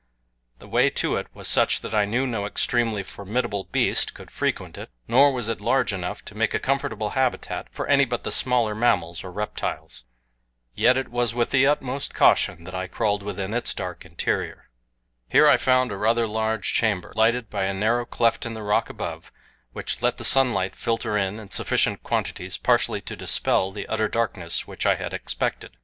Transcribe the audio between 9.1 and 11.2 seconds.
or reptiles. Yet it